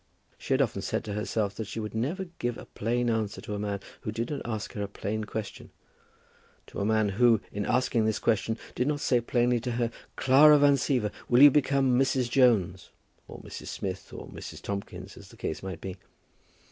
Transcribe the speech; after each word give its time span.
She 0.39 0.55
had 0.55 0.63
often 0.63 0.81
said 0.81 1.03
to 1.03 1.13
herself 1.13 1.53
that 1.53 1.67
she 1.67 1.79
would 1.79 1.93
never 1.93 2.25
give 2.39 2.57
a 2.57 2.65
plain 2.65 3.07
answer 3.07 3.39
to 3.41 3.53
a 3.53 3.59
man 3.59 3.81
who 4.01 4.11
did 4.11 4.31
not 4.31 4.41
ask 4.45 4.73
her 4.73 4.81
a 4.81 4.87
plain 4.87 5.25
question; 5.25 5.69
to 6.65 6.79
a 6.79 6.85
man 6.85 7.09
who, 7.09 7.39
in 7.51 7.67
asking 7.67 8.05
this 8.05 8.17
question, 8.17 8.57
did 8.73 8.87
not 8.87 8.99
say 8.99 9.21
plainly 9.21 9.59
to 9.59 9.73
her, 9.73 9.91
"Clara 10.15 10.57
Van 10.57 10.73
Siever, 10.77 11.11
will 11.29 11.43
you 11.43 11.51
become 11.51 11.99
Mrs. 11.99 12.31
Jones?" 12.31 12.89
or 13.27 13.41
Mrs. 13.41 13.67
Smith, 13.67 14.11
or 14.11 14.27
Mrs. 14.29 14.63
Tomkins, 14.63 15.17
as 15.17 15.29
the 15.29 15.37
case 15.37 15.61
might 15.61 15.81
be. 15.81 15.97